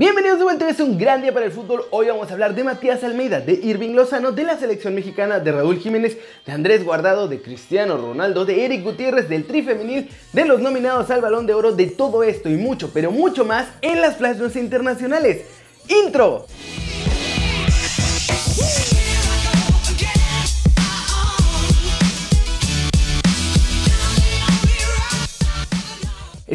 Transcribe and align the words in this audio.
Bienvenidos 0.00 0.38
de 0.38 0.44
vuelta, 0.44 0.66
es 0.66 0.80
un 0.80 0.96
gran 0.96 1.20
día 1.20 1.30
para 1.30 1.44
el 1.44 1.52
fútbol. 1.52 1.84
Hoy 1.90 2.06
vamos 2.06 2.30
a 2.30 2.32
hablar 2.32 2.54
de 2.54 2.64
Matías 2.64 3.04
Almeida, 3.04 3.42
de 3.42 3.52
Irving 3.52 3.90
Lozano, 3.90 4.32
de 4.32 4.44
la 4.44 4.58
selección 4.58 4.94
mexicana, 4.94 5.40
de 5.40 5.52
Raúl 5.52 5.76
Jiménez, 5.76 6.16
de 6.46 6.52
Andrés 6.52 6.82
Guardado, 6.82 7.28
de 7.28 7.42
Cristiano 7.42 7.98
Ronaldo, 7.98 8.46
de 8.46 8.64
Eric 8.64 8.82
Gutiérrez, 8.82 9.28
del 9.28 9.46
Tri 9.46 9.60
Femenil, 9.60 10.08
de 10.32 10.46
los 10.46 10.58
nominados 10.62 11.10
al 11.10 11.20
Balón 11.20 11.46
de 11.46 11.52
Oro, 11.52 11.72
de 11.72 11.88
todo 11.88 12.22
esto 12.22 12.48
y 12.48 12.56
mucho, 12.56 12.90
pero 12.94 13.10
mucho 13.10 13.44
más 13.44 13.68
en 13.82 14.00
las 14.00 14.14
plasmas 14.14 14.56
internacionales. 14.56 15.42
¡Intro! 15.86 16.46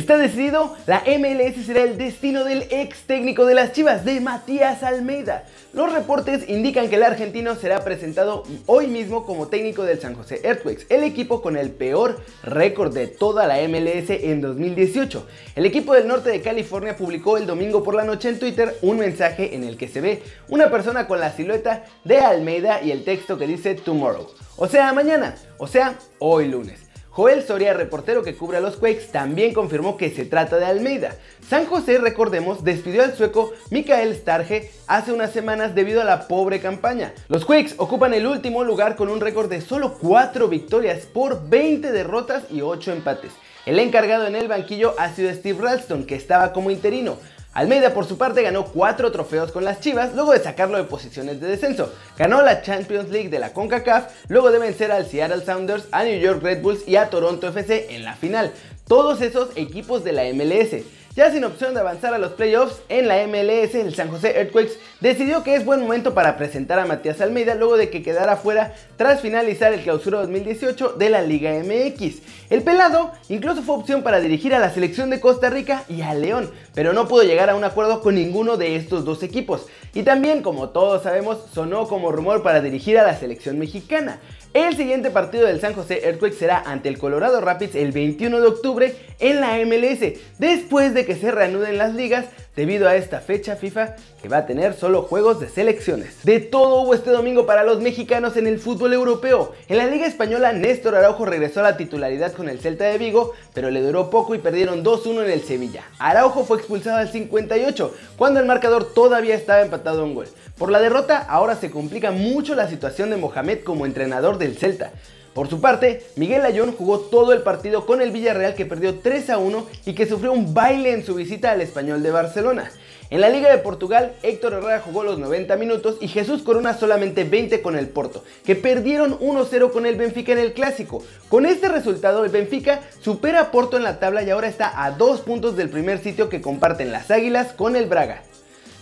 Está 0.05 0.19
decidido, 0.19 0.75
la 0.85 1.01
MLS 1.07 1.65
será 1.65 1.81
el 1.81 1.97
destino 1.97 2.43
del 2.43 2.67
ex 2.69 3.07
técnico 3.07 3.43
de 3.47 3.55
las 3.55 3.71
Chivas, 3.71 4.05
de 4.05 4.21
Matías 4.21 4.83
Almeida. 4.83 5.45
Los 5.73 5.91
reportes 5.91 6.47
indican 6.47 6.89
que 6.89 6.97
el 6.97 7.01
argentino 7.01 7.55
será 7.55 7.83
presentado 7.83 8.43
hoy 8.67 8.85
mismo 8.85 9.25
como 9.25 9.47
técnico 9.47 9.81
del 9.81 9.99
San 9.99 10.13
José 10.13 10.41
Earthquakes, 10.43 10.85
el 10.89 11.03
equipo 11.03 11.41
con 11.41 11.57
el 11.57 11.71
peor 11.71 12.19
récord 12.43 12.93
de 12.93 13.07
toda 13.07 13.47
la 13.47 13.55
MLS 13.67 14.11
en 14.11 14.41
2018. 14.41 15.25
El 15.55 15.65
equipo 15.65 15.95
del 15.95 16.07
norte 16.07 16.29
de 16.29 16.43
California 16.43 16.95
publicó 16.95 17.37
el 17.37 17.47
domingo 17.47 17.83
por 17.83 17.95
la 17.95 18.03
noche 18.03 18.29
en 18.29 18.37
Twitter 18.37 18.77
un 18.83 18.99
mensaje 18.99 19.55
en 19.55 19.63
el 19.63 19.75
que 19.75 19.87
se 19.87 20.01
ve 20.01 20.21
una 20.49 20.69
persona 20.69 21.07
con 21.07 21.19
la 21.19 21.31
silueta 21.31 21.83
de 22.03 22.19
Almeida 22.19 22.79
y 22.83 22.91
el 22.91 23.03
texto 23.03 23.39
que 23.39 23.47
dice 23.47 23.73
Tomorrow, 23.73 24.27
o 24.55 24.67
sea, 24.67 24.93
mañana, 24.93 25.33
o 25.57 25.65
sea, 25.65 25.97
hoy 26.19 26.47
lunes. 26.47 26.84
Joel 27.15 27.43
Soria, 27.43 27.73
reportero 27.73 28.23
que 28.23 28.35
cubre 28.35 28.57
a 28.57 28.59
los 28.59 28.75
Quakes, 28.75 29.05
también 29.09 29.53
confirmó 29.53 29.95
que 29.95 30.09
se 30.09 30.25
trata 30.25 30.57
de 30.57 30.65
Almeida. 30.65 31.15
San 31.47 31.65
José, 31.65 31.97
recordemos, 31.97 32.65
despidió 32.65 33.03
al 33.03 33.15
sueco 33.15 33.53
Mikael 33.69 34.13
Starge 34.13 34.69
hace 34.85 35.13
unas 35.13 35.31
semanas 35.31 35.73
debido 35.75 36.01
a 36.01 36.03
la 36.03 36.27
pobre 36.27 36.59
campaña. 36.59 37.13
Los 37.29 37.45
Quakes 37.45 37.75
ocupan 37.77 38.13
el 38.13 38.27
último 38.27 38.65
lugar 38.65 38.97
con 38.97 39.07
un 39.07 39.21
récord 39.21 39.49
de 39.49 39.61
solo 39.61 39.93
4 40.01 40.49
victorias 40.49 41.05
por 41.05 41.47
20 41.47 41.89
derrotas 41.93 42.51
y 42.51 42.59
8 42.59 42.91
empates. 42.91 43.31
El 43.65 43.79
encargado 43.79 44.27
en 44.27 44.35
el 44.35 44.49
banquillo 44.49 44.93
ha 44.99 45.09
sido 45.13 45.33
Steve 45.33 45.59
Ralston, 45.61 46.05
que 46.05 46.15
estaba 46.15 46.51
como 46.51 46.69
interino. 46.69 47.17
Almeida 47.55 47.93
por 47.93 48.05
su 48.05 48.17
parte 48.17 48.41
ganó 48.41 48.65
4 48.65 49.13
trofeos 49.13 49.53
con 49.53 49.63
las 49.63 49.79
Chivas 49.79 50.13
luego 50.13 50.33
de 50.33 50.39
sacarlo 50.39 50.77
de 50.77 50.83
posiciones 50.83 51.39
de 51.39 51.47
descenso. 51.47 51.89
Ganó 52.17 52.41
la 52.41 52.61
Champions 52.61 53.09
League 53.09 53.29
de 53.29 53.39
la 53.39 53.53
CONCACAF 53.53 54.11
luego 54.27 54.51
de 54.51 54.59
vencer 54.59 54.91
al 54.91 55.05
Seattle 55.05 55.45
Sounders, 55.45 55.85
a 55.93 56.03
New 56.03 56.19
York 56.19 56.43
Red 56.43 56.61
Bulls 56.61 56.85
y 56.85 56.97
a 56.97 57.09
Toronto 57.09 57.47
FC 57.47 57.95
en 57.95 58.03
la 58.03 58.15
final. 58.15 58.51
Todos 58.89 59.21
esos 59.21 59.55
equipos 59.55 60.03
de 60.03 60.11
la 60.11 60.23
MLS. 60.33 60.83
Ya 61.15 61.31
sin 61.31 61.45
opción 61.45 61.73
de 61.73 61.79
avanzar 61.79 62.13
a 62.13 62.17
los 62.17 62.33
playoffs 62.33 62.81
en 62.89 63.07
la 63.07 63.25
MLS, 63.25 63.73
el 63.75 63.95
San 63.95 64.09
José 64.09 64.37
Earthquakes 64.37 64.73
decidió 64.99 65.43
que 65.43 65.55
es 65.55 65.63
buen 65.63 65.79
momento 65.79 66.13
para 66.13 66.35
presentar 66.35 66.77
a 66.77 66.85
Matías 66.85 67.21
Almeida 67.21 67.55
luego 67.55 67.77
de 67.77 67.89
que 67.89 68.03
quedara 68.03 68.35
fuera 68.35 68.73
tras 68.97 69.21
finalizar 69.21 69.71
el 69.71 69.81
clausura 69.81 70.19
2018 70.19 70.89
de 70.99 71.09
la 71.09 71.21
Liga 71.21 71.51
MX. 71.51 72.21
El 72.49 72.63
pelado 72.63 73.13
incluso 73.29 73.61
fue 73.61 73.75
opción 73.75 74.03
para 74.03 74.19
dirigir 74.19 74.53
a 74.53 74.59
la 74.59 74.71
selección 74.71 75.09
de 75.09 75.21
Costa 75.21 75.49
Rica 75.49 75.85
y 75.87 76.01
a 76.01 76.13
León, 76.13 76.51
pero 76.73 76.91
no 76.91 77.07
pudo 77.07 77.23
llegar 77.23 77.49
a 77.49 77.55
un 77.55 77.63
acuerdo 77.63 78.01
con 78.01 78.15
ninguno 78.15 78.57
de 78.57 78.75
estos 78.75 79.05
dos 79.05 79.23
equipos. 79.23 79.67
Y 79.93 80.03
también, 80.03 80.41
como 80.41 80.71
todos 80.71 81.03
sabemos, 81.03 81.45
sonó 81.53 81.87
como 81.87 82.11
rumor 82.11 82.43
para 82.43 82.59
dirigir 82.59 82.99
a 82.99 83.03
la 83.03 83.17
selección 83.17 83.57
mexicana. 83.57 84.19
El 84.55 84.77
siguiente 84.77 85.11
partido 85.11 85.47
del 85.47 85.59
San 85.59 85.73
José 85.73 85.99
Earthquake 86.05 86.33
será 86.33 86.63
ante 86.65 86.87
el 86.87 86.97
Colorado 86.97 87.41
Rapids 87.41 87.75
el 87.75 87.91
21 87.91 88.39
de 88.39 88.47
octubre 88.47 88.95
en 89.19 89.41
la 89.41 89.57
MLS, 89.57 90.17
después 90.39 90.93
de 90.93 91.05
que 91.05 91.15
se 91.15 91.29
reanuden 91.29 91.77
las 91.77 91.93
ligas 91.93 92.27
debido 92.55 92.87
a 92.87 92.95
esta 92.95 93.19
fecha 93.19 93.55
FIFA 93.55 93.95
que 94.21 94.29
va 94.29 94.37
a 94.37 94.45
tener 94.45 94.73
solo 94.73 95.03
juegos 95.03 95.39
de 95.39 95.49
selecciones. 95.49 96.23
De 96.23 96.39
todo 96.39 96.81
hubo 96.81 96.93
este 96.93 97.11
domingo 97.11 97.45
para 97.45 97.63
los 97.63 97.81
mexicanos 97.81 98.37
en 98.37 98.47
el 98.47 98.59
fútbol 98.59 98.93
europeo. 98.93 99.53
En 99.67 99.77
la 99.77 99.87
Liga 99.87 100.07
Española, 100.07 100.53
Néstor 100.53 100.95
Araujo 100.95 101.25
regresó 101.25 101.59
a 101.59 101.63
la 101.63 101.77
titularidad 101.77 102.33
con 102.33 102.49
el 102.49 102.59
Celta 102.59 102.85
de 102.85 102.97
Vigo, 102.97 103.33
pero 103.53 103.69
le 103.69 103.81
duró 103.81 104.09
poco 104.09 104.35
y 104.35 104.39
perdieron 104.39 104.83
2-1 104.83 105.25
en 105.25 105.31
el 105.31 105.41
Sevilla. 105.41 105.83
Araujo 105.99 106.43
fue 106.45 106.57
expulsado 106.57 106.97
al 106.97 107.11
58, 107.11 107.93
cuando 108.17 108.39
el 108.39 108.45
marcador 108.45 108.93
todavía 108.93 109.35
estaba 109.35 109.61
empatado 109.61 110.01
a 110.01 110.05
un 110.05 110.15
gol. 110.15 110.27
Por 110.57 110.71
la 110.71 110.79
derrota, 110.79 111.17
ahora 111.17 111.55
se 111.55 111.69
complica 111.69 112.11
mucho 112.11 112.55
la 112.55 112.69
situación 112.69 113.09
de 113.09 113.17
Mohamed 113.17 113.63
como 113.63 113.85
entrenador 113.85 114.37
del 114.37 114.57
Celta. 114.57 114.91
Por 115.35 115.49
su 115.49 115.59
parte, 115.59 116.01
Miguel 116.15 116.45
Ayón 116.45 116.71
jugó 116.71 116.97
todo 116.97 117.33
el 117.33 117.41
partido 117.41 117.85
con 117.85 118.01
el 118.01 118.11
Villarreal 118.11 118.55
que 118.55 118.65
perdió 118.65 118.99
3 118.99 119.31
a 119.31 119.37
1 119.37 119.67
y 119.85 119.93
que 119.93 120.05
sufrió 120.05 120.31
un 120.31 120.53
baile 120.53 120.93
en 120.93 121.03
su 121.03 121.13
visita 121.13 121.51
al 121.51 121.59
Español 121.59 122.01
de 122.01 122.11
Barcelona. 122.11 122.71
En 123.09 123.19
la 123.19 123.27
Liga 123.27 123.51
de 123.51 123.57
Portugal, 123.57 124.13
Héctor 124.23 124.53
Herrera 124.53 124.79
jugó 124.79 125.03
los 125.03 125.19
90 125.19 125.57
minutos 125.57 125.97
y 125.99 126.07
Jesús 126.07 126.41
Corona 126.41 126.73
solamente 126.73 127.25
20 127.25 127.61
con 127.61 127.75
el 127.75 127.89
Porto, 127.89 128.23
que 128.45 128.55
perdieron 128.55 129.19
1-0 129.19 129.73
con 129.73 129.85
el 129.85 129.97
Benfica 129.97 130.31
en 130.31 130.39
el 130.39 130.53
clásico. 130.53 131.03
Con 131.27 131.45
este 131.45 131.67
resultado, 131.67 132.23
el 132.23 132.31
Benfica 132.31 132.79
supera 133.01 133.41
a 133.41 133.51
Porto 133.51 133.75
en 133.75 133.83
la 133.83 133.99
tabla 133.99 134.23
y 134.23 134.29
ahora 134.29 134.47
está 134.47 134.85
a 134.85 134.91
dos 134.91 135.19
puntos 135.19 135.57
del 135.57 135.67
primer 135.67 135.99
sitio 135.99 136.29
que 136.29 136.41
comparten 136.41 136.93
las 136.93 137.11
Águilas 137.11 137.51
con 137.51 137.75
el 137.75 137.87
Braga. 137.87 138.23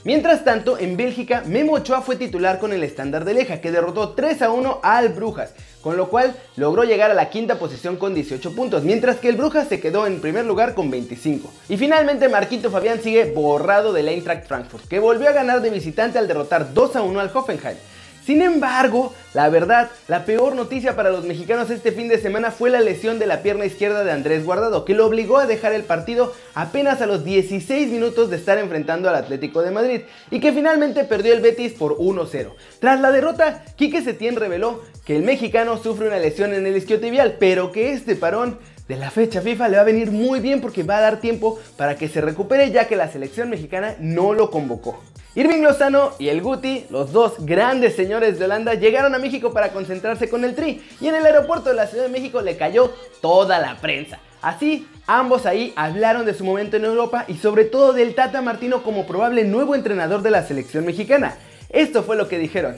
Mientras 0.06 0.44
tanto, 0.44 0.78
en 0.78 0.98
Bélgica, 0.98 1.44
Memo 1.46 1.74
Ochoa 1.74 2.02
fue 2.02 2.18
titular 2.18 2.60
con 2.60 2.74
el 2.74 2.84
estándar 2.84 3.24
de 3.24 3.34
Leja, 3.34 3.62
que 3.62 3.72
derrotó 3.72 4.10
3 4.10 4.42
a 4.42 4.52
1 4.52 4.82
al 4.84 5.10
Brujas, 5.10 5.54
con 5.82 5.96
lo 5.96 6.10
cual 6.10 6.36
logró 6.58 6.84
llegar 6.84 7.10
a 7.10 7.14
la 7.14 7.30
quinta 7.30 7.58
posición 7.58 7.96
con 7.96 8.14
18 8.14 8.54
puntos, 8.54 8.84
mientras 8.84 9.16
que 9.18 9.30
el 9.30 9.38
Brujas 9.38 9.70
se 9.70 9.80
quedó 9.80 10.06
en 10.06 10.20
primer 10.20 10.46
lugar 10.46 10.74
con 10.74 10.92
25. 10.92 11.50
Y 11.70 11.78
finalmente, 11.78 12.28
Marquito 12.28 12.70
Fabián 12.70 13.02
sigue 13.02 13.32
borrado 13.32 13.94
del 13.94 14.10
Eintracht 14.10 14.46
Frankfurt, 14.46 14.90
que 14.90 15.00
volvió 15.00 15.30
a 15.30 15.32
ganar 15.32 15.62
de 15.62 15.70
visitante 15.70 16.20
al 16.20 16.28
derrotar 16.28 16.74
2 16.74 16.98
a 16.98 17.02
1 17.02 17.20
al 17.22 17.32
Hoffenheim. 17.34 17.78
Sin 18.26 18.42
embargo, 18.42 19.14
la 19.34 19.50
verdad, 19.50 19.90
la 20.08 20.24
peor 20.24 20.56
noticia 20.56 20.96
para 20.96 21.10
los 21.10 21.26
mexicanos 21.26 21.70
este 21.70 21.92
fin 21.92 22.08
de 22.08 22.22
semana 22.22 22.52
fue 22.52 22.70
la 22.70 22.80
lesión 22.80 23.20
de 23.20 23.26
la 23.26 23.42
pierna 23.42 23.66
izquierda 23.66 24.06
de 24.06 24.12
Andrés 24.12 24.46
Guardado, 24.46 24.86
que 24.86 24.94
lo 24.94 25.06
obligó 25.06 25.40
a 25.40 25.46
dejar 25.46 25.74
el 25.74 25.84
partido 25.84 26.34
apenas 26.54 27.02
a 27.02 27.06
los 27.06 27.26
16 27.26 27.90
minutos 27.90 28.30
de 28.30 28.38
estar 28.38 28.58
enfrentando 28.58 29.10
al 29.10 29.16
Atlético 29.16 29.62
de 29.62 29.72
Madrid 29.72 30.02
y 30.32 30.40
que 30.40 30.54
finalmente 30.54 31.04
perdió 31.04 31.34
el 31.34 31.42
Betis 31.42 31.74
por 31.74 31.98
1-0. 31.98 32.54
Tras 32.80 33.02
la 33.02 33.12
derrota, 33.12 33.66
Quique 33.76 34.02
Setién 34.02 34.38
reveló 34.38 34.82
que 35.06 35.18
el 35.18 35.24
mexicano 35.24 35.78
sufre 35.78 36.08
una 36.08 36.20
lesión 36.20 36.54
en 36.54 36.66
el 36.66 36.78
isquiotibial, 36.78 37.36
pero 37.40 37.74
que 37.74 37.92
este 37.92 38.16
parón 38.16 38.58
de 38.88 38.96
la 38.96 39.12
fecha 39.12 39.42
FIFA 39.42 39.68
le 39.68 39.76
va 39.76 39.82
a 39.82 39.86
venir 39.86 40.12
muy 40.12 40.40
bien 40.40 40.62
porque 40.62 40.84
va 40.84 40.98
a 40.98 41.02
dar 41.02 41.20
tiempo 41.20 41.60
para 41.76 41.96
que 41.96 42.08
se 42.08 42.22
recupere 42.22 42.72
ya 42.72 42.88
que 42.88 42.96
la 42.96 43.12
selección 43.12 43.50
mexicana 43.50 43.96
no 44.00 44.34
lo 44.34 44.50
convocó. 44.50 45.02
Irving 45.36 45.64
Lozano 45.64 46.12
y 46.20 46.30
el 46.30 46.44
Guti, 46.44 46.86
los 46.92 47.12
dos 47.12 47.34
grandes 47.40 47.96
señores 47.96 48.38
de 48.38 48.46
Holanda, 48.46 48.76
llegaron 48.76 49.16
a 49.16 49.18
México 49.18 49.52
para 49.52 49.74
concentrarse 49.74 50.30
con 50.30 50.46
el 50.46 50.54
Tri 50.54 50.84
y 51.02 51.08
en 51.08 51.16
el 51.16 51.26
aeropuerto 51.26 51.70
de 51.70 51.76
la 51.76 51.88
Ciudad 51.88 52.04
de 52.04 52.12
México 52.12 52.42
le 52.42 52.56
cayó 52.56 52.94
toda 53.20 53.58
la 53.58 53.78
prensa. 53.78 54.20
Así, 54.44 54.88
ambos 55.08 55.48
ahí 55.48 55.74
hablaron 55.76 56.28
de 56.28 56.36
su 56.36 56.44
momento 56.44 56.78
en 56.78 56.86
Europa 56.86 57.26
y 57.28 57.38
sobre 57.38 57.66
todo 57.66 57.94
del 57.94 58.14
Tata 58.14 58.44
Martino 58.44 58.84
como 58.84 59.08
probable 59.08 59.44
nuevo 59.44 59.74
entrenador 59.74 60.22
de 60.22 60.30
la 60.30 60.44
selección 60.44 60.86
mexicana. 60.86 61.36
Esto 61.70 62.04
fue 62.04 62.16
lo 62.16 62.28
que 62.28 62.38
dijeron. 62.38 62.76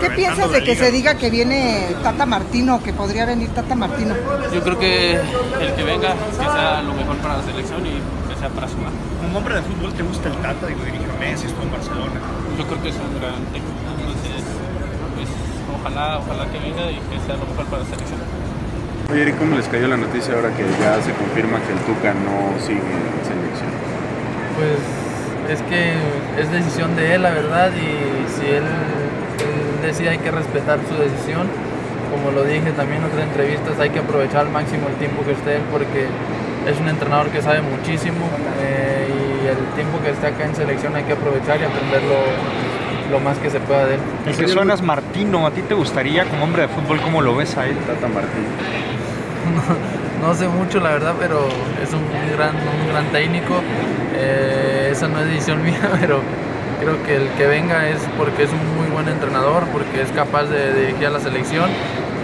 ¿Qué 0.00 0.10
piensas 0.10 0.52
de 0.52 0.62
que 0.62 0.76
se 0.76 0.92
diga 0.92 1.16
que 1.16 1.28
viene 1.28 1.88
Tata 2.04 2.24
Martino, 2.24 2.80
que 2.84 2.92
podría 2.92 3.26
venir 3.26 3.48
Tata 3.48 3.74
Martino? 3.74 4.14
Yo 4.54 4.62
creo 4.62 4.78
que 4.78 5.14
el 5.14 5.74
que 5.74 5.82
venga, 5.82 6.14
que 6.38 6.44
sea 6.44 6.82
lo 6.82 6.94
mejor 6.94 7.16
para 7.16 7.38
la 7.38 7.42
selección 7.42 7.84
y 7.84 8.25
sea 8.46 8.54
para 8.54 8.68
sumar. 8.68 8.92
Como 9.20 9.38
hombre 9.38 9.54
de 9.56 9.62
fútbol, 9.62 9.92
¿te 9.92 10.02
gusta 10.02 10.28
el 10.28 10.36
Tata? 10.38 10.66
Digo, 10.66 10.80
dirige 10.84 11.06
a 11.10 11.18
Messi, 11.18 11.46
estuvo 11.46 11.64
en 11.64 11.72
Barcelona. 11.72 12.18
Yo 12.58 12.64
creo 12.66 12.82
que 12.82 12.88
es 12.90 12.96
un 12.96 13.12
gran 13.18 13.42
técnico. 13.50 13.74
Entonces, 13.98 14.42
pues, 15.14 15.28
ojalá, 15.74 16.18
ojalá 16.22 16.44
que 16.50 16.58
venga 16.62 16.90
y 16.90 16.98
que 17.10 17.16
sea 17.26 17.36
lo 17.36 17.46
mejor 17.50 17.66
para 17.66 17.82
la 17.82 17.88
selección. 17.90 18.20
Oye, 19.10 19.22
Eric, 19.22 19.38
¿cómo 19.38 19.56
les 19.56 19.66
cayó 19.68 19.86
la 19.88 19.96
noticia 19.96 20.34
ahora 20.34 20.50
que 20.54 20.62
ya 20.78 20.98
se 21.02 21.12
confirma 21.14 21.62
que 21.62 21.72
el 21.74 21.80
Tuca 21.86 22.10
no 22.14 22.54
sigue 22.58 22.82
en 22.82 23.22
selección? 23.22 23.70
Pues 24.58 24.78
es 25.50 25.60
que 25.70 25.94
es 26.38 26.50
decisión 26.50 26.94
de 26.96 27.14
él, 27.14 27.22
la 27.22 27.30
verdad, 27.30 27.70
y 27.70 27.90
si 28.34 28.46
él, 28.46 28.66
él 28.66 29.58
decide 29.82 30.10
hay 30.10 30.18
que 30.18 30.30
respetar 30.30 30.78
su 30.90 30.94
decisión. 30.98 31.46
Como 32.10 32.30
lo 32.30 32.42
dije 32.44 32.70
también 32.72 33.02
en 33.02 33.10
otras 33.10 33.26
entrevistas, 33.26 33.78
hay 33.78 33.90
que 33.90 33.98
aprovechar 33.98 34.46
al 34.46 34.50
máximo 34.50 34.88
el 34.88 34.94
tiempo 34.94 35.22
que 35.24 35.32
esté 35.32 35.56
él 35.56 35.62
porque 35.70 36.06
es 36.66 36.80
un 36.80 36.88
entrenador 36.88 37.28
que 37.28 37.40
sabe 37.40 37.60
muchísimo 37.62 38.28
eh, 38.60 39.08
y 39.08 39.46
el 39.46 39.56
tiempo 39.74 40.00
que 40.02 40.10
está 40.10 40.28
acá 40.28 40.44
en 40.44 40.54
selección 40.54 40.94
hay 40.96 41.04
que 41.04 41.12
aprovechar 41.12 41.60
y 41.60 41.64
aprenderlo 41.64 42.16
lo 43.10 43.20
más 43.20 43.38
que 43.38 43.50
se 43.50 43.60
pueda 43.60 43.86
de 43.86 43.94
él. 43.94 44.00
El 44.26 44.36
que 44.36 44.48
suenas 44.48 44.82
Martino, 44.82 45.46
¿a 45.46 45.52
ti 45.52 45.62
te 45.62 45.74
gustaría 45.74 46.24
como 46.24 46.44
hombre 46.44 46.62
de 46.62 46.68
fútbol 46.68 47.00
cómo 47.00 47.22
lo 47.22 47.36
ves 47.36 47.56
a 47.56 47.66
él? 47.66 47.76
Tata 47.86 48.08
Martín. 48.08 48.44
No, 50.20 50.26
no 50.28 50.34
sé 50.34 50.48
mucho 50.48 50.80
la 50.80 50.90
verdad, 50.90 51.14
pero 51.18 51.46
es 51.82 51.92
un 51.92 52.02
gran, 52.36 52.56
un 52.56 52.88
gran 52.88 53.06
técnico. 53.12 53.54
Eh, 54.16 54.88
esa 54.90 55.06
no 55.06 55.20
es 55.20 55.26
decisión 55.26 55.62
mía, 55.64 55.78
pero 56.00 56.20
creo 56.80 57.00
que 57.04 57.16
el 57.16 57.28
que 57.38 57.46
venga 57.46 57.88
es 57.88 58.00
porque 58.18 58.42
es 58.42 58.50
un 58.50 58.76
muy 58.76 58.90
buen 58.92 59.08
entrenador, 59.08 59.64
porque 59.72 60.02
es 60.02 60.10
capaz 60.10 60.44
de, 60.44 60.72
de 60.72 60.86
dirigir 60.86 61.06
a 61.06 61.10
la 61.10 61.20
selección. 61.20 61.70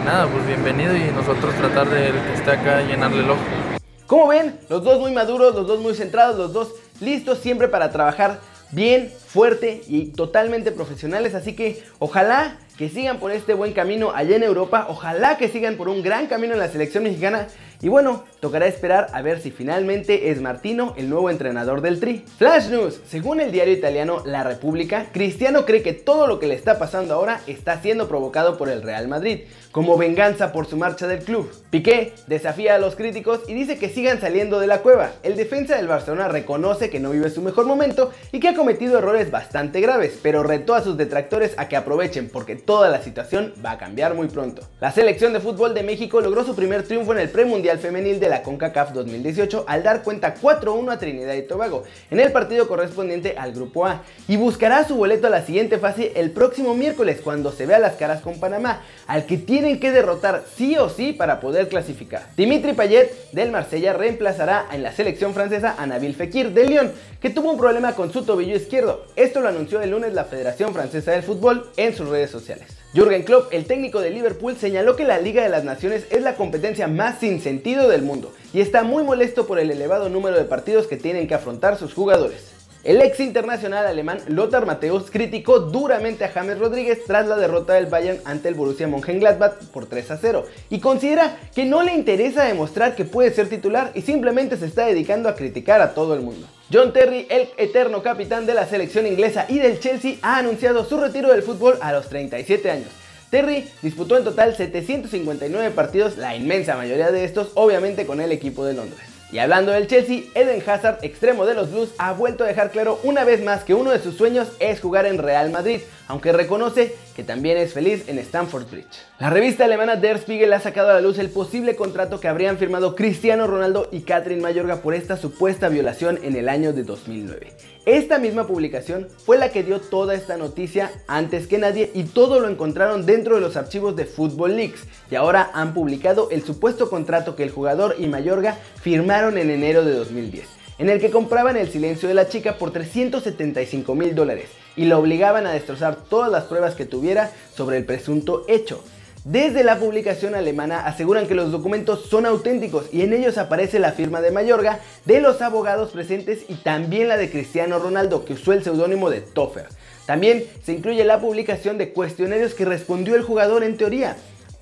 Y 0.02 0.04
nada, 0.04 0.26
pues 0.26 0.44
bienvenido 0.48 0.96
y 0.96 1.12
nosotros 1.14 1.54
tratar 1.54 1.88
de 1.88 2.08
el 2.08 2.14
que 2.14 2.32
esté 2.34 2.50
acá 2.50 2.82
llenarle 2.82 3.20
el 3.20 3.30
ojo. 3.30 3.62
Como 4.06 4.28
ven, 4.28 4.58
los 4.69 4.84
dos 4.84 5.00
muy 5.00 5.12
maduros, 5.12 5.54
los 5.54 5.66
dos 5.66 5.81
muy 5.81 5.94
centrados, 5.94 6.37
los 6.37 6.52
dos 6.52 6.72
listos 7.00 7.38
siempre 7.38 7.69
para 7.69 7.90
trabajar 7.90 8.40
bien, 8.70 9.12
fuerte 9.26 9.82
y 9.87 10.06
totalmente 10.06 10.72
profesionales, 10.72 11.34
así 11.34 11.54
que 11.54 11.82
ojalá 11.99 12.58
que 12.76 12.88
sigan 12.88 13.19
por 13.19 13.30
este 13.30 13.54
buen 13.54 13.72
camino 13.72 14.12
allá 14.14 14.36
en 14.36 14.42
Europa, 14.42 14.86
ojalá 14.88 15.36
que 15.36 15.48
sigan 15.48 15.76
por 15.76 15.88
un 15.88 16.02
gran 16.02 16.26
camino 16.26 16.54
en 16.54 16.60
la 16.60 16.69
selección 16.69 17.04
mexicana 17.04 17.48
y 17.82 17.88
bueno, 17.88 18.22
tocará 18.38 18.69
esperar 18.69 19.08
a 19.12 19.22
ver 19.22 19.40
si 19.40 19.50
finalmente 19.50 20.30
es 20.30 20.40
Martino 20.40 20.94
el 20.96 21.10
nuevo 21.10 21.30
entrenador 21.30 21.80
del 21.80 21.98
Tri. 21.98 22.24
Flash 22.38 22.69
News, 22.69 23.00
según 23.08 23.40
el 23.40 23.50
diario 23.50 23.74
italiano 23.74 24.22
La 24.24 24.44
República, 24.44 25.06
Cristiano 25.12 25.66
cree 25.66 25.82
que 25.82 25.92
todo 25.92 26.28
lo 26.28 26.38
que 26.38 26.46
le 26.46 26.54
está 26.54 26.78
pasando 26.78 27.14
ahora 27.14 27.40
está 27.48 27.82
siendo 27.82 28.06
provocado 28.06 28.56
por 28.56 28.69
el 28.69 28.82
Real 28.82 29.08
Madrid, 29.08 29.40
como 29.72 29.98
venganza 29.98 30.52
por 30.52 30.66
su 30.66 30.76
marcha 30.76 31.08
del 31.08 31.25
club. 31.25 31.52
Piqué 31.70 32.14
desafía 32.28 32.76
a 32.76 32.78
los 32.78 32.94
críticos 32.94 33.40
y 33.48 33.54
dice 33.54 33.76
que 33.78 33.88
sigan 33.88 34.20
saliendo 34.20 34.60
de 34.60 34.68
la 34.68 34.82
cueva. 34.82 35.10
El 35.25 35.34
defensa 35.34 35.75
del 35.75 35.88
Barcelona 35.88 36.28
reconoce 36.28 36.88
que 36.88 37.00
no 37.00 37.10
vive 37.10 37.30
su 37.30 37.42
mejor 37.42 37.66
momento 37.66 38.12
y 38.30 38.38
que 38.38 38.50
ha 38.50 38.54
cometido 38.54 38.98
errores 38.98 39.32
bastante 39.32 39.80
graves, 39.80 40.20
pero 40.22 40.44
retó 40.44 40.76
a 40.76 40.84
sus 40.84 40.96
detractores 40.96 41.54
a 41.56 41.66
que 41.66 41.76
aprovechen 41.76 42.28
porque 42.28 42.54
toda 42.64 42.88
la 42.88 43.03
situación 43.03 43.53
va 43.64 43.73
a 43.73 43.79
cambiar 43.79 44.14
muy 44.14 44.29
pronto. 44.29 44.62
La 44.81 44.93
selección 44.93 45.32
de 45.32 45.41
fútbol 45.41 45.75
de 45.75 45.82
México 45.82 46.20
logró 46.20 46.44
su 46.44 46.55
primer 46.55 46.82
triunfo 46.82 47.12
en 47.12 47.19
el 47.19 47.29
premundial 47.29 47.79
femenil 47.79 48.20
de 48.20 48.29
la 48.29 48.43
CONCACAF 48.43 48.93
2018 48.93 49.64
al 49.67 49.82
dar 49.82 50.03
cuenta 50.03 50.35
4-1 50.35 50.93
a 50.93 50.99
Trinidad 50.99 51.35
y 51.35 51.43
Tobago 51.43 51.85
en 52.11 52.20
el 52.20 52.32
partido 52.32 52.69
correspondiente 52.69 53.35
al 53.37 53.53
Grupo 53.53 53.87
A 53.87 54.03
y 54.29 54.37
buscará 54.37 54.87
su 54.87 54.97
boleto 54.97 55.26
a 55.26 55.31
la 55.31 55.44
siguiente 55.44 55.79
fase 55.79 56.12
el 56.17 56.31
próximo 56.31 56.75
miércoles 56.75 57.20
cuando 57.23 57.53
se 57.53 57.67
vea 57.67 57.79
las 57.79 57.94
caras 57.94 58.20
con 58.20 58.41
Panamá, 58.41 58.82
al 59.06 59.26
que 59.26 59.38
tienen 59.38 59.81
que 59.81 59.93
derrotar 59.93 60.44
sí 60.56 60.76
o 60.76 60.88
sí 60.88 61.12
para 61.12 61.41
poder 61.41 61.69
clasificar. 61.69 62.26
Dimitri 62.37 62.73
Payet 62.73 63.31
del 63.32 63.50
Marsella 63.50 63.93
reemplazará 63.93 64.67
en 64.73 64.82
la 64.82 64.93
selección 64.93 65.35
francesa 65.35 65.75
a 65.79 65.87
Nabil 65.87 66.14
Fekir 66.14 66.53
de 66.53 66.67
Lyon, 66.67 66.93
que 67.20 67.31
tuvo 67.31 67.53
un 67.53 67.59
problema 67.59 67.94
con 67.94 68.12
su 68.12 68.25
tobillo 68.25 68.56
izquierdo. 68.56 69.06
Esto 69.17 69.41
lo 69.41 69.49
anunció 69.49 69.81
el 69.81 69.91
lunes 69.91 70.12
la 70.12 70.25
Federación 70.25 70.73
Francesa 70.73 71.12
del 71.12 71.23
Fútbol 71.23 71.70
en 71.76 71.94
sus 71.94 72.09
redes 72.09 72.31
sociales. 72.31 72.51
Jürgen 72.94 73.22
Klopp, 73.22 73.52
el 73.52 73.64
técnico 73.64 74.00
de 74.00 74.10
Liverpool, 74.10 74.56
señaló 74.56 74.96
que 74.96 75.04
la 75.04 75.19
Liga 75.19 75.43
de 75.43 75.49
las 75.49 75.64
Naciones 75.64 76.06
es 76.10 76.22
la 76.22 76.37
competencia 76.37 76.88
más 76.88 77.20
sin 77.20 77.40
sentido 77.40 77.88
del 77.88 78.02
mundo 78.02 78.34
y 78.52 78.60
está 78.60 78.82
muy 78.82 79.02
molesto 79.02 79.46
por 79.46 79.58
el 79.58 79.70
elevado 79.70 80.10
número 80.10 80.37
de 80.37 80.44
partidos 80.44 80.87
que 80.87 80.99
tienen 80.99 81.26
que 81.26 81.34
afrontar 81.34 81.78
sus 81.78 81.94
jugadores. 81.94 82.51
El 82.84 83.00
ex 83.00 83.20
internacional 83.20 83.87
alemán 83.87 84.19
Lothar 84.26 84.67
Matthäus 84.67 85.08
criticó 85.08 85.61
duramente 85.61 86.25
a 86.25 86.31
James 86.31 86.58
Rodríguez 86.58 87.05
tras 87.06 87.29
la 87.29 87.37
derrota 87.37 87.75
del 87.75 87.87
Bayern 87.87 88.19
ante 88.25 88.49
el 88.49 88.56
Borussia 88.56 88.88
Mönchengladbach 88.88 89.52
por 89.73 89.87
3 89.87 90.11
a 90.11 90.17
0 90.17 90.46
y 90.69 90.81
considera 90.81 91.38
que 91.55 91.64
no 91.64 91.84
le 91.84 91.94
interesa 91.94 92.43
demostrar 92.43 92.96
que 92.96 93.05
puede 93.05 93.32
ser 93.32 93.49
titular 93.49 93.93
y 93.94 94.02
simplemente 94.02 94.56
se 94.56 94.67
está 94.67 94.84
dedicando 94.84 95.29
a 95.29 95.37
criticar 95.37 95.81
a 95.81 95.94
todo 95.94 96.14
el 96.14 96.23
mundo. 96.23 96.49
John 96.73 96.93
Terry, 96.93 97.29
el 97.31 97.50
eterno 97.56 98.02
capitán 98.02 98.46
de 98.46 98.55
la 98.55 98.67
selección 98.67 99.06
inglesa 99.06 99.46
y 99.49 99.61
del 99.61 99.78
Chelsea, 99.78 100.17
ha 100.20 100.38
anunciado 100.38 100.85
su 100.85 100.99
retiro 100.99 101.31
del 101.31 101.44
fútbol 101.44 101.78
a 101.82 101.93
los 101.93 102.08
37 102.08 102.69
años. 102.69 102.88
Terry 103.31 103.64
disputó 103.82 104.19
en 104.19 104.25
total 104.25 104.56
759 104.56 105.70
partidos, 105.70 106.19
la 106.19 106.35
inmensa 106.35 106.75
mayoría 106.75 107.12
de 107.12 107.25
estos 107.25 107.52
obviamente 107.55 108.06
con 108.06 108.20
el 108.20 108.32
equipo 108.32 108.64
de 108.64 108.75
Londres. 108.75 109.12
Y 109.32 109.38
hablando 109.38 109.73
del 109.73 109.87
Chelsea, 109.87 110.25
Eden 110.34 110.62
Hazard, 110.69 110.99
extremo 111.00 111.46
de 111.46 111.55
los 111.55 111.73
Blues, 111.73 111.94
ha 111.96 112.12
vuelto 112.12 112.44
a 112.44 112.49
dejar 112.49 112.70
claro 112.70 113.00
una 113.02 113.25
vez 113.25 113.43
más 113.43 113.64
que 113.64 113.73
uno 113.73 113.90
de 113.90 113.99
sus 113.99 114.14
sueños 114.14 114.49
es 114.61 114.79
jugar 114.82 115.06
en 115.06 115.17
Real 115.17 115.50
Madrid, 115.50 115.81
aunque 116.06 116.32
reconoce 116.32 116.94
que 117.14 117.25
también 117.25 117.56
es 117.59 117.73
feliz 117.73 118.09
en 118.09 118.19
Stamford 118.19 118.70
Bridge. 118.70 119.00
La 119.19 119.31
revista 119.31 119.64
alemana 119.64 119.97
Der 119.97 120.19
Spiegel 120.19 120.53
ha 120.53 120.61
sacado 120.61 120.91
a 120.91 120.94
la 120.94 121.00
luz 121.00 121.19
el 121.19 121.31
posible 121.31 121.76
contrato 121.76 122.20
que 122.20 122.29
habrían 122.29 122.59
firmado 122.59 122.94
Cristiano 122.94 123.47
Ronaldo 123.47 123.88
y 123.93 124.00
Catherine 124.00 124.43
Mayorga 124.43 124.76
por 124.76 124.94
esta 124.94 125.17
supuesta 125.17 125.69
violación 125.69 126.19
en 126.23 126.37
el 126.37 126.49
año 126.49 126.73
de 126.73 126.85
2009. 126.85 127.53
Esta 127.85 128.19
misma 128.19 128.47
publicación 128.47 129.09
fue 129.25 129.38
la 129.38 129.50
que 129.50 129.64
dio 129.64 129.81
toda 129.81 130.14
esta 130.14 130.37
noticia 130.37 130.93
antes 131.09 131.47
que 131.47 131.59
nadie 131.59 131.91
y 131.94 132.05
todo 132.05 132.41
lo 132.41 132.49
encontraron 132.49 133.06
dentro 133.06 133.35
de 133.35 133.41
los 133.41 133.56
archivos 133.56 133.97
de 133.97 134.05
Football 134.05 134.56
Leaks 134.56 134.85
y 135.11 135.17
ahora 135.17 135.50
han 135.53 135.75
publicado 135.75 136.31
el 136.31 136.43
supuesto 136.43 136.88
contrato 136.88 137.37
que 137.37 137.43
el 137.43 137.50
jugador 137.50 137.97
y 137.99 138.06
Mayorga 138.06 138.56
firmaron 138.81 139.37
en 139.37 139.50
enero 139.50 139.85
de 139.85 139.94
2010, 139.94 140.47
en 140.79 140.91
el 140.91 141.00
que 141.00 141.11
compraban 141.11 141.56
el 141.56 141.69
silencio 141.69 142.09
de 142.09 142.14
la 142.14 142.29
chica 142.29 142.56
por 142.56 142.73
375 142.73 143.94
mil 143.94 144.14
dólares 144.14 144.62
y 144.76 144.84
la 144.86 144.98
obligaban 144.98 145.46
a 145.46 145.52
destrozar 145.52 145.96
todas 145.96 146.30
las 146.30 146.44
pruebas 146.44 146.74
que 146.74 146.86
tuviera 146.86 147.30
sobre 147.54 147.76
el 147.78 147.84
presunto 147.84 148.44
hecho. 148.48 148.82
Desde 149.24 149.62
la 149.62 149.78
publicación 149.78 150.34
alemana 150.34 150.84
aseguran 150.84 151.28
que 151.28 151.36
los 151.36 151.52
documentos 151.52 152.06
son 152.06 152.26
auténticos 152.26 152.86
y 152.92 153.02
en 153.02 153.12
ellos 153.12 153.38
aparece 153.38 153.78
la 153.78 153.92
firma 153.92 154.20
de 154.20 154.32
Mayorga, 154.32 154.80
de 155.04 155.20
los 155.20 155.42
abogados 155.42 155.92
presentes 155.92 156.40
y 156.48 156.54
también 156.54 157.06
la 157.06 157.16
de 157.16 157.30
Cristiano 157.30 157.78
Ronaldo, 157.78 158.24
que 158.24 158.32
usó 158.32 158.52
el 158.52 158.64
seudónimo 158.64 159.10
de 159.10 159.20
Toffer. 159.20 159.69
También 160.06 160.44
se 160.64 160.72
incluye 160.72 161.04
la 161.04 161.20
publicación 161.20 161.78
de 161.78 161.92
cuestionarios 161.92 162.54
que 162.54 162.64
respondió 162.64 163.14
el 163.14 163.22
jugador 163.22 163.62
en 163.62 163.76
teoría. 163.76 164.16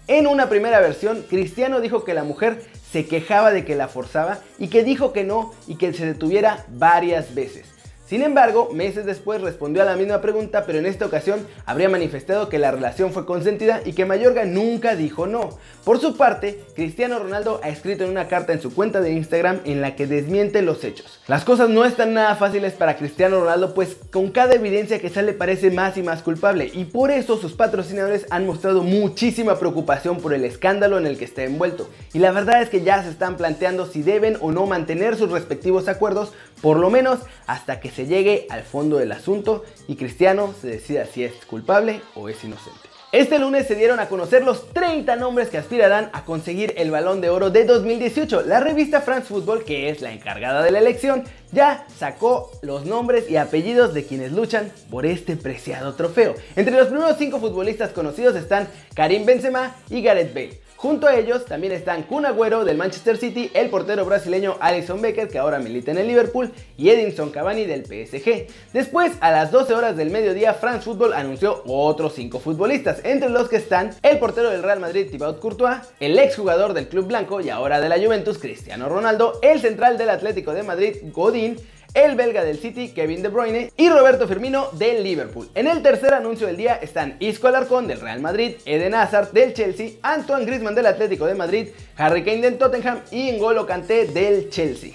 En 0.08 0.26
una 0.26 0.50
primera 0.50 0.80
versión, 0.80 1.24
Cristiano 1.30 1.80
dijo 1.80 2.04
que 2.04 2.12
la 2.12 2.24
mujer 2.24 2.62
se 2.92 3.06
quejaba 3.06 3.52
de 3.52 3.64
que 3.64 3.76
la 3.76 3.88
forzaba 3.88 4.40
y 4.58 4.68
que 4.68 4.84
dijo 4.84 5.14
que 5.14 5.24
no 5.24 5.54
y 5.68 5.76
que 5.76 5.94
se 5.94 6.04
detuviera 6.04 6.66
varias 6.68 7.34
veces. 7.34 7.64
Sin 8.10 8.22
embargo, 8.22 8.70
meses 8.74 9.06
después 9.06 9.40
respondió 9.40 9.82
a 9.82 9.84
la 9.84 9.94
misma 9.94 10.20
pregunta, 10.20 10.64
pero 10.66 10.80
en 10.80 10.86
esta 10.86 11.06
ocasión 11.06 11.46
habría 11.64 11.88
manifestado 11.88 12.48
que 12.48 12.58
la 12.58 12.72
relación 12.72 13.12
fue 13.12 13.24
consentida 13.24 13.82
y 13.84 13.92
que 13.92 14.04
Mayorga 14.04 14.44
nunca 14.44 14.96
dijo 14.96 15.28
no. 15.28 15.50
Por 15.84 16.00
su 16.00 16.16
parte, 16.16 16.60
Cristiano 16.74 17.20
Ronaldo 17.20 17.60
ha 17.62 17.68
escrito 17.68 18.02
en 18.02 18.10
una 18.10 18.26
carta 18.26 18.52
en 18.52 18.60
su 18.60 18.74
cuenta 18.74 19.00
de 19.00 19.12
Instagram 19.12 19.60
en 19.64 19.80
la 19.80 19.94
que 19.94 20.08
desmiente 20.08 20.60
los 20.60 20.82
hechos. 20.82 21.20
Las 21.28 21.44
cosas 21.44 21.68
no 21.68 21.84
están 21.84 22.12
nada 22.12 22.34
fáciles 22.34 22.72
para 22.72 22.96
Cristiano 22.96 23.38
Ronaldo, 23.38 23.74
pues 23.74 23.96
con 24.10 24.32
cada 24.32 24.54
evidencia 24.54 24.98
que 24.98 25.08
sale 25.08 25.32
parece 25.32 25.70
más 25.70 25.96
y 25.96 26.02
más 26.02 26.22
culpable, 26.22 26.68
y 26.74 26.86
por 26.86 27.12
eso 27.12 27.36
sus 27.36 27.52
patrocinadores 27.52 28.26
han 28.30 28.44
mostrado 28.44 28.82
muchísima 28.82 29.60
preocupación 29.60 30.18
por 30.18 30.34
el 30.34 30.44
escándalo 30.44 30.98
en 30.98 31.06
el 31.06 31.16
que 31.16 31.26
está 31.26 31.44
envuelto. 31.44 31.88
Y 32.12 32.18
la 32.18 32.32
verdad 32.32 32.60
es 32.60 32.70
que 32.70 32.82
ya 32.82 33.04
se 33.04 33.10
están 33.10 33.36
planteando 33.36 33.86
si 33.86 34.02
deben 34.02 34.36
o 34.40 34.50
no 34.50 34.66
mantener 34.66 35.14
sus 35.14 35.30
respectivos 35.30 35.86
acuerdos, 35.86 36.32
por 36.60 36.76
lo 36.76 36.90
menos 36.90 37.20
hasta 37.46 37.78
que 37.78 37.88
se 37.90 37.99
llegue 38.06 38.46
al 38.50 38.62
fondo 38.62 38.98
del 38.98 39.12
asunto 39.12 39.64
y 39.88 39.96
Cristiano 39.96 40.54
se 40.60 40.68
decida 40.68 41.06
si 41.06 41.24
es 41.24 41.32
culpable 41.46 42.00
o 42.14 42.28
es 42.28 42.42
inocente. 42.44 42.90
Este 43.12 43.40
lunes 43.40 43.66
se 43.66 43.74
dieron 43.74 43.98
a 43.98 44.08
conocer 44.08 44.44
los 44.44 44.72
30 44.72 45.16
nombres 45.16 45.48
que 45.48 45.58
aspirarán 45.58 46.10
a 46.12 46.24
conseguir 46.24 46.74
el 46.76 46.92
balón 46.92 47.20
de 47.20 47.28
oro 47.28 47.50
de 47.50 47.64
2018. 47.64 48.42
La 48.42 48.60
revista 48.60 49.00
France 49.00 49.26
Football, 49.26 49.64
que 49.64 49.90
es 49.90 50.00
la 50.00 50.12
encargada 50.12 50.62
de 50.62 50.70
la 50.70 50.78
elección, 50.78 51.24
ya 51.50 51.84
sacó 51.98 52.52
los 52.62 52.86
nombres 52.86 53.28
y 53.28 53.36
apellidos 53.36 53.94
de 53.94 54.04
quienes 54.04 54.30
luchan 54.30 54.70
por 54.92 55.06
este 55.06 55.36
preciado 55.36 55.96
trofeo. 55.96 56.36
Entre 56.54 56.76
los 56.76 56.86
primeros 56.86 57.16
5 57.18 57.40
futbolistas 57.40 57.90
conocidos 57.90 58.36
están 58.36 58.68
Karim 58.94 59.26
Benzema 59.26 59.74
y 59.88 60.02
Gareth 60.02 60.32
Bale. 60.32 60.60
Junto 60.80 61.06
a 61.06 61.14
ellos 61.14 61.44
también 61.44 61.74
están 61.74 62.04
Kun 62.04 62.24
Agüero 62.24 62.64
del 62.64 62.78
Manchester 62.78 63.18
City, 63.18 63.50
el 63.52 63.68
portero 63.68 64.06
brasileño 64.06 64.56
Alisson 64.60 65.02
Becker 65.02 65.28
que 65.28 65.38
ahora 65.38 65.58
milita 65.58 65.90
en 65.90 65.98
el 65.98 66.06
Liverpool 66.06 66.52
y 66.78 66.88
Edinson 66.88 67.28
Cavani 67.28 67.66
del 67.66 67.84
PSG. 67.84 68.46
Después, 68.72 69.12
a 69.20 69.30
las 69.30 69.50
12 69.50 69.74
horas 69.74 69.94
del 69.98 70.08
mediodía, 70.08 70.54
France 70.54 70.86
Football 70.86 71.12
anunció 71.12 71.62
otros 71.66 72.14
5 72.14 72.40
futbolistas, 72.40 73.02
entre 73.04 73.28
los 73.28 73.50
que 73.50 73.56
están 73.56 73.90
el 74.00 74.18
portero 74.18 74.48
del 74.48 74.62
Real 74.62 74.80
Madrid 74.80 75.10
Thibaut 75.10 75.38
Courtois, 75.38 75.80
el 76.00 76.18
exjugador 76.18 76.72
del 76.72 76.88
Club 76.88 77.08
Blanco 77.08 77.42
y 77.42 77.50
ahora 77.50 77.78
de 77.78 77.90
la 77.90 77.98
Juventus 77.98 78.38
Cristiano 78.38 78.88
Ronaldo, 78.88 79.38
el 79.42 79.60
central 79.60 79.98
del 79.98 80.08
Atlético 80.08 80.54
de 80.54 80.62
Madrid 80.62 80.96
Godín, 81.12 81.58
el 81.94 82.14
belga 82.14 82.44
del 82.44 82.58
City, 82.58 82.92
Kevin 82.92 83.22
De 83.22 83.28
Bruyne, 83.28 83.72
y 83.76 83.88
Roberto 83.88 84.28
Firmino 84.28 84.68
del 84.72 85.02
Liverpool. 85.02 85.50
En 85.54 85.66
el 85.66 85.82
tercer 85.82 86.14
anuncio 86.14 86.46
del 86.46 86.56
día 86.56 86.76
están 86.76 87.16
Isco 87.20 87.48
Alarcón 87.48 87.88
del 87.88 88.00
Real 88.00 88.20
Madrid, 88.20 88.56
Eden 88.64 88.94
Hazard 88.94 89.32
del 89.32 89.54
Chelsea, 89.54 89.92
Antoine 90.02 90.44
Griezmann 90.44 90.74
del 90.74 90.86
Atlético 90.86 91.26
de 91.26 91.34
Madrid, 91.34 91.68
Harry 91.96 92.24
Kane 92.24 92.42
del 92.42 92.58
Tottenham 92.58 93.00
y 93.10 93.32
N'Golo 93.32 93.66
Kanté 93.66 94.06
del 94.06 94.50
Chelsea. 94.50 94.92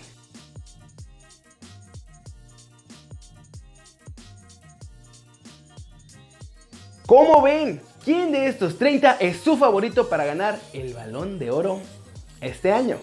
¿Cómo 7.06 7.42
ven? 7.42 7.82
¿Quién 8.04 8.32
de 8.32 8.48
estos 8.48 8.78
30 8.78 9.18
es 9.20 9.38
su 9.38 9.58
favorito 9.58 10.10
para 10.10 10.26
ganar 10.26 10.60
el 10.74 10.94
balón 10.94 11.38
de 11.38 11.52
oro 11.52 11.82
este 12.42 12.72
año? 12.72 12.98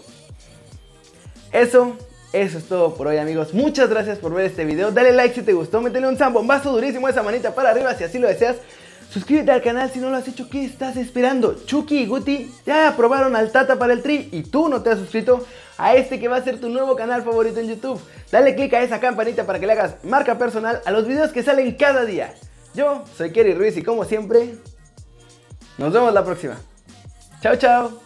Eso 1.52 1.96
eso 2.32 2.58
es 2.58 2.64
todo 2.64 2.94
por 2.94 3.06
hoy 3.08 3.18
amigos, 3.18 3.52
muchas 3.54 3.88
gracias 3.88 4.18
por 4.18 4.32
ver 4.34 4.46
este 4.46 4.64
video, 4.64 4.90
dale 4.90 5.12
like 5.12 5.34
si 5.34 5.42
te 5.42 5.52
gustó, 5.52 5.80
métele 5.80 6.08
un 6.08 6.16
zambombazo 6.16 6.72
durísimo 6.72 7.08
esa 7.08 7.22
manita 7.22 7.54
para 7.54 7.70
arriba 7.70 7.94
si 7.94 8.04
así 8.04 8.18
lo 8.18 8.28
deseas, 8.28 8.56
suscríbete 9.10 9.50
al 9.50 9.62
canal 9.62 9.90
si 9.90 9.98
no 9.98 10.10
lo 10.10 10.16
has 10.16 10.26
hecho, 10.28 10.48
¿qué 10.48 10.64
estás 10.64 10.96
esperando? 10.96 11.64
Chucky 11.66 11.98
y 11.98 12.06
Guti 12.06 12.50
ya 12.64 12.88
aprobaron 12.88 13.36
al 13.36 13.52
Tata 13.52 13.78
para 13.78 13.92
el 13.92 14.02
Tri 14.02 14.28
y 14.32 14.42
tú 14.42 14.68
no 14.68 14.82
te 14.82 14.90
has 14.90 14.98
suscrito 14.98 15.46
a 15.78 15.94
este 15.94 16.20
que 16.20 16.28
va 16.28 16.36
a 16.36 16.44
ser 16.44 16.60
tu 16.60 16.68
nuevo 16.68 16.96
canal 16.96 17.22
favorito 17.22 17.60
en 17.60 17.68
YouTube. 17.68 18.00
Dale 18.30 18.54
click 18.54 18.72
a 18.74 18.82
esa 18.82 19.00
campanita 19.00 19.44
para 19.44 19.58
que 19.58 19.66
le 19.66 19.72
hagas 19.72 19.96
marca 20.04 20.38
personal 20.38 20.80
a 20.84 20.90
los 20.90 21.06
videos 21.06 21.32
que 21.32 21.42
salen 21.42 21.74
cada 21.76 22.04
día. 22.04 22.34
Yo 22.74 23.04
soy 23.16 23.32
Kerry 23.32 23.54
Ruiz 23.54 23.76
y 23.76 23.82
como 23.82 24.04
siempre, 24.04 24.54
nos 25.78 25.92
vemos 25.92 26.14
la 26.14 26.24
próxima. 26.24 26.56
Chao, 27.42 27.56
chao. 27.56 28.01